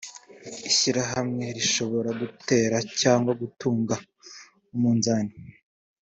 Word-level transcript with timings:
ishyirahamwe 0.69 1.45
rishobora 1.57 2.09
gutira 2.19 2.77
cyangwa 3.01 3.31
gutunga 3.41 3.95
umunzani 4.75 5.35